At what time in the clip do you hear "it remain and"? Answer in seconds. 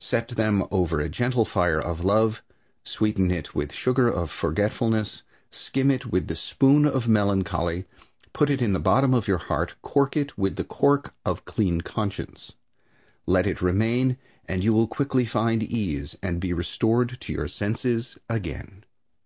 13.46-14.64